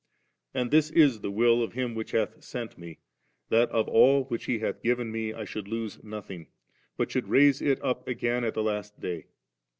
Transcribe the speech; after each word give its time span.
And 0.55 0.71
this 0.71 0.89
is 0.89 1.21
the 1.21 1.29
will 1.29 1.61
of 1.61 1.73
Him 1.73 1.93
which 1.93 2.09
hath 2.09 2.43
sent 2.43 2.75
Me, 2.75 2.97
that 3.49 3.69
of 3.69 3.87
all 3.87 4.23
which 4.23 4.45
He 4.45 4.57
hath 4.57 4.81
given 4.81 5.11
Me, 5.11 5.31
I 5.31 5.45
should 5.45 5.67
lose 5.67 6.03
nothing, 6.03 6.47
but 6.97 7.11
should 7.11 7.27
raise 7.27 7.61
it 7.61 7.79
up 7.83 8.07
again 8.07 8.43
at 8.43 8.55
the 8.55 8.63
last 8.63 8.99
day. 8.99 9.27